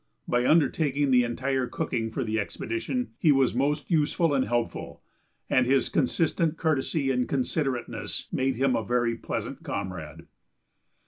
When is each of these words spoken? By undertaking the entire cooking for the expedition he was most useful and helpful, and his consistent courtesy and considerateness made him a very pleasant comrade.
By 0.27 0.47
undertaking 0.47 1.11
the 1.11 1.23
entire 1.23 1.67
cooking 1.67 2.09
for 2.09 2.23
the 2.23 2.39
expedition 2.39 3.11
he 3.19 3.31
was 3.31 3.53
most 3.53 3.91
useful 3.91 4.33
and 4.33 4.45
helpful, 4.45 5.03
and 5.47 5.67
his 5.67 5.89
consistent 5.89 6.57
courtesy 6.57 7.11
and 7.11 7.29
considerateness 7.29 8.25
made 8.31 8.55
him 8.55 8.75
a 8.75 8.83
very 8.83 9.15
pleasant 9.15 9.61
comrade. 9.61 10.25